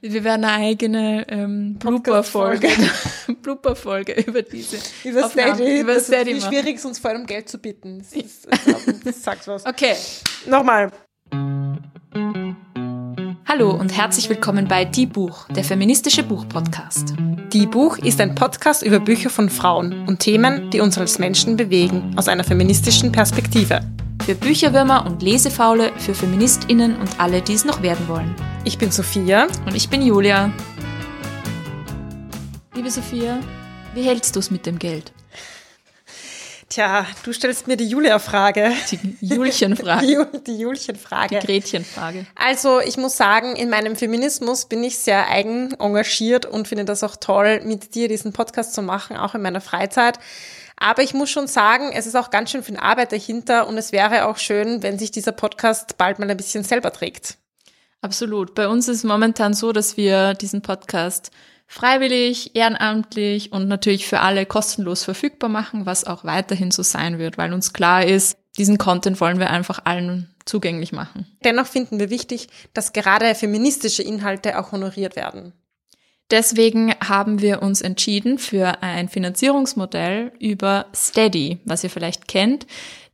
[0.00, 2.68] Wir werden eine eigene ähm, Blooper-Folge
[3.42, 3.76] Blooper
[4.26, 5.80] über diese über Steady.
[5.80, 6.36] Über Steady.
[6.36, 7.98] Wie schwierig es uns vor allem Geld zu bitten.
[7.98, 8.48] Das, ist,
[9.04, 9.66] das sagt was.
[9.66, 9.94] Okay.
[10.46, 10.90] Nochmal.
[13.46, 17.14] Hallo und herzlich willkommen bei Die Buch, der feministische Buch-Podcast.
[17.52, 21.56] Die Buch ist ein Podcast über Bücher von Frauen und Themen, die uns als Menschen
[21.56, 23.80] bewegen, aus einer feministischen Perspektive.
[24.24, 28.32] Für Bücherwürmer und Lesefaule, für FeministInnen und alle, die es noch werden wollen.
[28.64, 29.48] Ich bin Sophia.
[29.66, 30.52] Und ich bin Julia.
[32.72, 33.40] Liebe Sophia,
[33.94, 35.12] wie hältst du es mit dem Geld?
[36.68, 38.70] Tja, du stellst mir die Julia-Frage.
[38.92, 40.28] Die Julchen-Frage.
[40.32, 41.40] Die, die Julchen-Frage.
[41.40, 42.24] Die Gretchen-Frage.
[42.36, 47.02] Also, ich muss sagen, in meinem Feminismus bin ich sehr eigen engagiert und finde das
[47.02, 50.20] auch toll, mit dir diesen Podcast zu machen, auch in meiner Freizeit.
[50.82, 53.92] Aber ich muss schon sagen, es ist auch ganz schön viel Arbeit dahinter und es
[53.92, 57.38] wäre auch schön, wenn sich dieser Podcast bald mal ein bisschen selber trägt.
[58.00, 58.56] Absolut.
[58.56, 61.30] Bei uns ist es momentan so, dass wir diesen Podcast
[61.68, 67.38] freiwillig, ehrenamtlich und natürlich für alle kostenlos verfügbar machen, was auch weiterhin so sein wird,
[67.38, 71.26] weil uns klar ist, diesen Content wollen wir einfach allen zugänglich machen.
[71.44, 75.52] Dennoch finden wir wichtig, dass gerade feministische Inhalte auch honoriert werden.
[76.32, 82.66] Deswegen haben wir uns entschieden für ein Finanzierungsmodell über Steady, was ihr vielleicht kennt.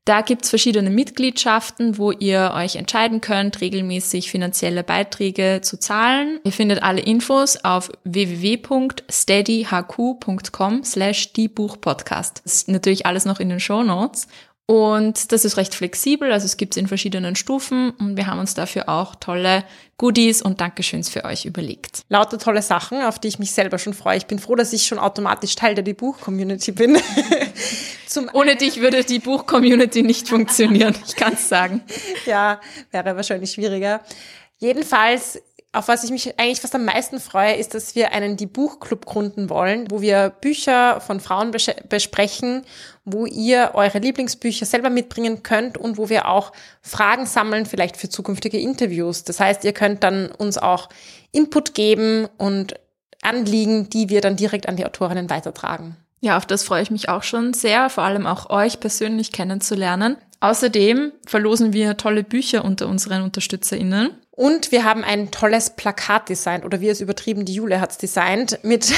[0.04, 6.38] Da gibt's verschiedene Mitgliedschaften, wo ihr euch entscheiden könnt, regelmäßig finanzielle Beiträge zu zahlen.
[6.44, 12.42] Ihr findet alle Infos auf www.steadyhq.com slash die Buchpodcast.
[12.44, 14.28] Das ist natürlich alles noch in den Show Notes.
[14.70, 18.38] Und das ist recht flexibel, also es gibt es in verschiedenen Stufen und wir haben
[18.38, 19.64] uns dafür auch tolle
[19.96, 22.02] Goodies und Dankeschöns für euch überlegt.
[22.10, 24.18] Lauter tolle Sachen, auf die ich mich selber schon freue.
[24.18, 26.98] Ich bin froh, dass ich schon automatisch Teil der Buch-Community bin.
[28.34, 31.80] Ohne dich würde die Buch-Community nicht funktionieren, ich kann es sagen.
[32.26, 34.02] Ja, wäre wahrscheinlich schwieriger.
[34.58, 35.40] Jedenfalls
[35.72, 39.04] auf was ich mich eigentlich fast am meisten freue, ist, dass wir einen Die Buchclub
[39.04, 42.64] gründen wollen, wo wir Bücher von Frauen bes besprechen,
[43.04, 48.08] wo ihr eure Lieblingsbücher selber mitbringen könnt und wo wir auch Fragen sammeln, vielleicht für
[48.08, 49.24] zukünftige Interviews.
[49.24, 50.88] Das heißt, ihr könnt dann uns auch
[51.32, 52.74] Input geben und
[53.20, 55.96] Anliegen, die wir dann direkt an die Autorinnen weitertragen.
[56.20, 60.16] Ja, auf das freue ich mich auch schon sehr, vor allem auch euch persönlich kennenzulernen.
[60.40, 64.10] Außerdem verlosen wir tolle Bücher unter unseren UnterstützerInnen.
[64.30, 68.60] Und wir haben ein tolles Plakat designt, oder wie es übertrieben, die Jule hat's designt,
[68.62, 68.92] mit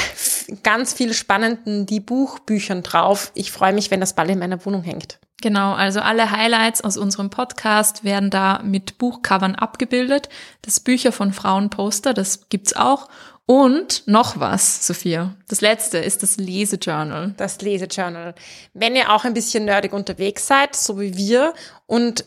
[0.61, 3.31] ganz viel spannenden die Buchbüchern drauf.
[3.33, 5.17] Ich freue mich, wenn das Ball in meiner Wohnung hängt.
[5.41, 10.29] Genau, also alle Highlights aus unserem Podcast werden da mit Buchcovern abgebildet.
[10.61, 13.09] Das Bücher von Frauen Poster, das gibt's auch.
[13.47, 15.35] Und noch was, Sophia.
[15.49, 17.33] Das letzte ist das Lesejournal.
[17.37, 18.35] Das Lesejournal.
[18.73, 21.53] Wenn ihr auch ein bisschen nerdig unterwegs seid, so wie wir,
[21.87, 22.23] und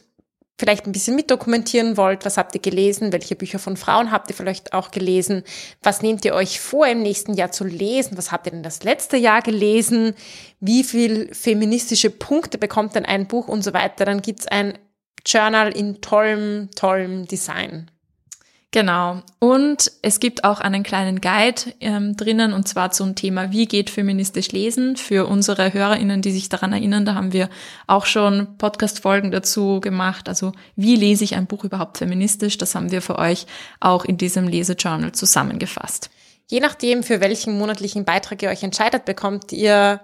[0.59, 4.37] vielleicht ein bisschen mitdokumentieren wollt, was habt ihr gelesen, welche Bücher von Frauen habt ihr
[4.37, 5.43] vielleicht auch gelesen,
[5.83, 8.85] was nehmt ihr euch vor im nächsten Jahr zu lesen, was habt ihr denn das
[8.85, 10.15] letzte Jahr gelesen,
[10.61, 14.79] wie viel feministische Punkte bekommt denn ein Buch und so weiter, dann gibt's ein
[15.27, 17.91] Journal in tollem, tollem Design.
[18.75, 19.23] Genau.
[19.39, 23.89] Und es gibt auch einen kleinen Guide ähm, drinnen, und zwar zum Thema, wie geht
[23.89, 27.05] feministisch lesen für unsere HörerInnen, die sich daran erinnern.
[27.05, 27.49] Da haben wir
[27.87, 30.29] auch schon Podcast-Folgen dazu gemacht.
[30.29, 32.59] Also, wie lese ich ein Buch überhaupt feministisch?
[32.59, 33.47] Das haben wir für euch
[33.79, 36.11] auch in diesem Lesejournal zusammengefasst.
[36.51, 40.01] Je nachdem, für welchen monatlichen Beitrag ihr euch entscheidet, bekommt ihr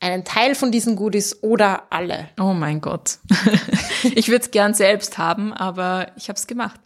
[0.00, 2.30] einen Teil von diesen Goodies oder alle.
[2.40, 3.18] Oh mein Gott.
[4.14, 6.80] Ich würde es gern selbst haben, aber ich habe es gemacht.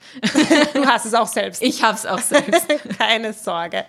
[0.74, 1.62] Du hast es auch selbst.
[1.62, 2.66] Ich habe es auch selbst.
[2.98, 3.84] Keine Sorge.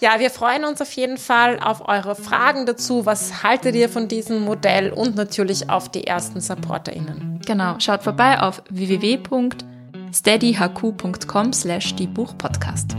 [0.00, 3.06] Ja, wir freuen uns auf jeden Fall auf eure Fragen dazu.
[3.06, 7.40] Was haltet ihr von diesem Modell und natürlich auf die ersten SupporterInnen.
[7.46, 12.96] Genau, schaut vorbei auf www.steadyhq.com slash die Buchpodcast.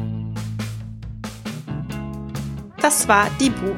[2.81, 3.77] Das war Die Buch,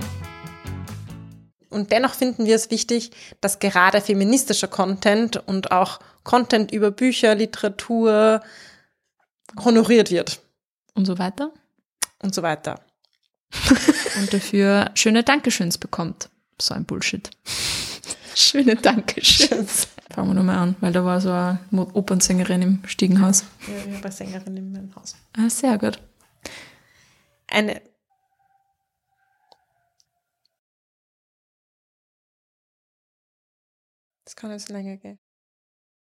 [1.71, 7.33] Und dennoch finden wir es wichtig, dass gerade feministischer Content und auch Content über Bücher,
[7.33, 8.41] Literatur
[9.63, 10.41] honoriert wird.
[10.93, 11.51] Und so weiter.
[12.21, 12.81] Und so weiter.
[14.17, 16.29] und dafür schöne Dankeschöns bekommt.
[16.59, 17.29] So ein Bullshit.
[18.35, 19.87] Schöne Dankeschöns.
[20.09, 21.61] Fangen wir nochmal an, weil da war so eine
[21.93, 23.43] Opernsängerin im Stiegenhaus.
[23.67, 25.15] Ja, ich habe eine Sängerin in meinem Haus.
[25.37, 25.99] Ah, sehr gut.
[27.47, 27.81] eine.
[34.41, 35.19] Kann jetzt länger gehen.